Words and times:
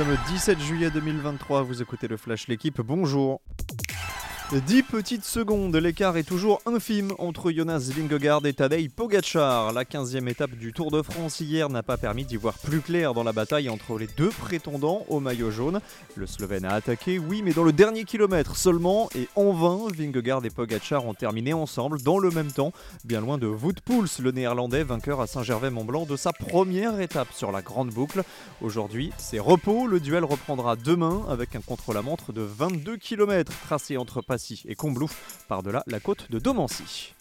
sommes 0.00 0.12
le 0.12 0.32
17 0.32 0.58
juillet 0.60 0.90
2023, 0.90 1.60
vous 1.60 1.82
écoutez 1.82 2.08
le 2.08 2.16
Flash 2.16 2.48
L'équipe, 2.48 2.80
bonjour 2.80 3.42
10 4.52 4.82
petites 4.82 5.24
secondes, 5.24 5.76
l'écart 5.76 6.16
est 6.16 6.24
toujours 6.24 6.60
infime 6.66 7.12
entre 7.18 7.52
Jonas 7.52 7.88
Vingegaard 7.94 8.44
et 8.46 8.52
Tadej 8.52 8.88
Pogacar. 8.88 9.72
La 9.72 9.84
15e 9.84 10.28
étape 10.28 10.50
du 10.56 10.72
Tour 10.72 10.90
de 10.90 11.02
France 11.02 11.38
hier 11.38 11.68
n'a 11.68 11.84
pas 11.84 11.96
permis 11.96 12.24
d'y 12.24 12.34
voir 12.34 12.58
plus 12.58 12.80
clair 12.80 13.14
dans 13.14 13.22
la 13.22 13.32
bataille 13.32 13.68
entre 13.68 13.96
les 13.96 14.08
deux 14.08 14.30
prétendants 14.30 15.04
au 15.08 15.20
maillot 15.20 15.52
jaune. 15.52 15.80
Le 16.16 16.26
Slovène 16.26 16.64
a 16.64 16.72
attaqué, 16.72 17.20
oui, 17.20 17.42
mais 17.44 17.52
dans 17.52 17.62
le 17.62 17.72
dernier 17.72 18.02
kilomètre 18.02 18.56
seulement, 18.56 19.08
et 19.14 19.28
en 19.36 19.52
vain, 19.52 19.86
Vingegaard 19.94 20.44
et 20.44 20.50
Pogacar 20.50 21.06
ont 21.06 21.14
terminé 21.14 21.52
ensemble 21.52 22.02
dans 22.02 22.18
le 22.18 22.32
même 22.32 22.50
temps, 22.50 22.72
bien 23.04 23.20
loin 23.20 23.38
de 23.38 23.46
Wout 23.46 23.80
Poels, 23.84 24.08
le 24.18 24.32
néerlandais 24.32 24.82
vainqueur 24.82 25.20
à 25.20 25.28
Saint-Gervais-Mont-Blanc 25.28 26.06
de 26.06 26.16
sa 26.16 26.32
première 26.32 27.00
étape 27.00 27.32
sur 27.32 27.52
la 27.52 27.62
grande 27.62 27.90
boucle. 27.90 28.24
Aujourd'hui, 28.62 29.12
c'est 29.16 29.38
repos, 29.38 29.86
le 29.86 30.00
duel 30.00 30.24
reprendra 30.24 30.74
demain 30.74 31.22
avec 31.28 31.54
un 31.54 31.60
contre-la-montre 31.60 32.32
de 32.32 32.42
22 32.42 32.96
km 32.96 33.52
tracé 33.64 33.96
entre 33.96 34.20
et 34.66 34.74
Comblouf 34.74 35.44
par-delà 35.48 35.82
la 35.86 36.00
côte 36.00 36.30
de 36.30 36.38
Domancy. 36.38 37.14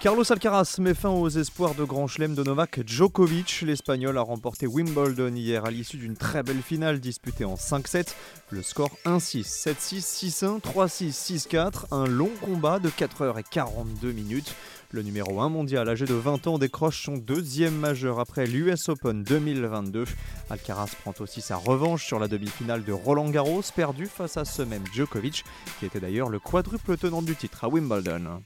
Carlos 0.00 0.24
Alcaraz 0.32 0.76
met 0.78 0.94
fin 0.94 1.10
aux 1.10 1.28
espoirs 1.28 1.74
de 1.74 1.84
Grand 1.84 2.06
Chelem 2.06 2.34
de 2.34 2.42
Novak 2.42 2.80
Djokovic. 2.86 3.60
L'Espagnol 3.66 4.16
a 4.16 4.22
remporté 4.22 4.66
Wimbledon 4.66 5.34
hier 5.34 5.66
à 5.66 5.70
l'issue 5.70 5.98
d'une 5.98 6.16
très 6.16 6.42
belle 6.42 6.62
finale 6.62 7.00
disputée 7.00 7.44
en 7.44 7.56
5-7. 7.56 8.14
Le 8.48 8.62
score 8.62 8.96
1-6, 9.04 9.42
7-6, 9.42 10.58
6-1, 10.58 10.60
3-6, 10.62 11.48
6-4. 11.50 11.84
Un 11.90 12.06
long 12.06 12.30
combat 12.40 12.78
de 12.78 12.88
4h42 12.88 14.12
minutes. 14.14 14.54
Le 14.90 15.02
numéro 15.02 15.38
1 15.42 15.50
mondial 15.50 15.86
âgé 15.86 16.06
de 16.06 16.14
20 16.14 16.46
ans 16.46 16.56
décroche 16.56 17.04
son 17.04 17.18
deuxième 17.18 17.76
majeur 17.76 18.20
après 18.20 18.46
l'US 18.46 18.88
Open 18.88 19.22
2022. 19.22 20.06
Alcaraz 20.48 20.92
prend 21.02 21.12
aussi 21.20 21.42
sa 21.42 21.56
revanche 21.56 22.06
sur 22.06 22.18
la 22.18 22.26
demi-finale 22.26 22.84
de 22.84 22.92
Roland 22.92 23.28
Garros, 23.28 23.64
perdu 23.76 24.06
face 24.06 24.38
à 24.38 24.46
ce 24.46 24.62
même 24.62 24.84
Djokovic, 24.94 25.44
qui 25.78 25.84
était 25.84 26.00
d'ailleurs 26.00 26.30
le 26.30 26.38
quadruple 26.38 26.96
tenant 26.96 27.20
du 27.20 27.36
titre 27.36 27.64
à 27.64 27.68
Wimbledon. 27.68 28.40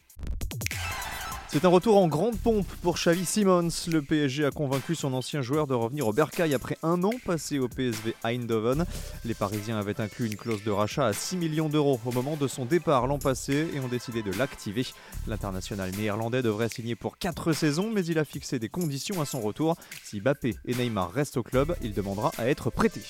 C'est 1.55 1.65
un 1.65 1.69
retour 1.69 1.99
en 1.99 2.09
grande 2.09 2.37
pompe 2.37 2.67
pour 2.83 2.97
Xavi 2.97 3.25
Simons. 3.25 3.69
Le 3.87 4.03
PSG 4.03 4.45
a 4.45 4.51
convaincu 4.51 4.97
son 4.97 5.15
ancien 5.15 5.41
joueur 5.41 5.69
de 5.69 5.75
revenir 5.75 6.09
au 6.09 6.13
Bercail 6.13 6.53
après 6.53 6.77
un 6.83 7.05
an 7.05 7.13
passé 7.25 7.61
au 7.61 7.69
PSV 7.69 8.17
Eindhoven. 8.25 8.85
Les 9.25 9.35
Parisiens 9.35 9.79
avaient 9.79 10.01
inclus 10.01 10.27
une 10.27 10.35
clause 10.35 10.65
de 10.65 10.73
rachat 10.73 11.07
à 11.07 11.13
6 11.13 11.37
millions 11.37 11.69
d'euros 11.69 12.01
au 12.05 12.11
moment 12.11 12.35
de 12.35 12.49
son 12.49 12.65
départ 12.65 13.07
l'an 13.07 13.21
passé 13.21 13.69
et 13.73 13.79
ont 13.79 13.87
décidé 13.87 14.25
de 14.25 14.33
l'activer. 14.33 14.85
L'international 15.29 15.93
néerlandais 15.93 16.43
devrait 16.43 16.69
signer 16.69 16.97
pour 16.97 17.19
4 17.19 17.53
saisons, 17.53 17.89
mais 17.89 18.05
il 18.05 18.19
a 18.19 18.25
fixé 18.25 18.59
des 18.59 18.69
conditions 18.69 19.21
à 19.21 19.25
son 19.25 19.41
retour. 19.41 19.77
Si 20.03 20.21
Bappé 20.21 20.57
et 20.67 20.75
Neymar 20.75 21.13
restent 21.13 21.37
au 21.37 21.45
club, 21.45 21.77
il 21.83 21.95
demandera 21.95 22.33
à 22.37 22.49
être 22.49 22.71
prêté. 22.71 23.03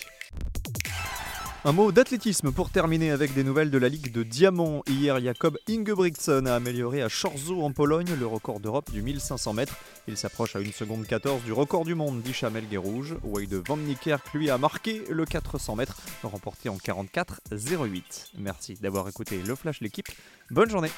Un 1.67 1.73
mot 1.73 1.93
d'athlétisme 1.93 2.53
pour 2.53 2.69
terminer 2.69 3.11
avec 3.11 3.33
des 3.33 3.43
nouvelles 3.43 3.71
de 3.71 3.79
la 3.79 3.89
Ligue 3.89 4.13
de 4.13 4.23
Diamant. 4.23 4.83
Hier, 4.87 5.19
Jacob 5.19 5.57
Ingebrigtsen 5.67 6.47
a 6.47 6.57
amélioré 6.57 7.01
à 7.01 7.09
Chorzo 7.09 7.63
en 7.63 7.73
Pologne 7.73 8.15
le 8.19 8.27
record 8.27 8.61
d'Europe 8.61 8.91
du 8.91 9.01
1500 9.01 9.55
mètres. 9.55 9.75
Il 10.07 10.19
s'approche 10.19 10.57
à 10.57 10.59
1 10.59 10.73
seconde 10.73 11.07
14 11.07 11.43
du 11.43 11.53
record 11.53 11.87
du 11.87 11.95
monde 11.95 12.21
d'Ishamel 12.21 12.69
Guérouge. 12.69 13.17
Wade 13.23 13.55
Van 13.67 13.79
Niekerk 13.79 14.35
lui 14.35 14.51
a 14.51 14.59
marqué 14.59 15.05
le 15.09 15.25
400 15.25 15.77
mètres, 15.77 15.97
remporté 16.23 16.69
en 16.69 16.77
44-08. 16.77 18.03
Merci 18.37 18.75
d'avoir 18.75 19.09
écouté 19.09 19.41
le 19.43 19.55
Flash 19.55 19.81
l'équipe. 19.81 20.09
Bonne 20.51 20.69
journée 20.69 20.91